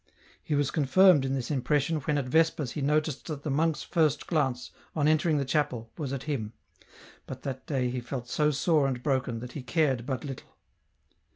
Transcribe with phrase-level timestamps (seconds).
[0.41, 4.25] He was confirmed in this impression when at Vespers he noticed that the monk's first
[4.25, 6.53] glance on entering the chapel was at him,
[7.27, 10.57] but that day he felt so sore and broken that he cared but little.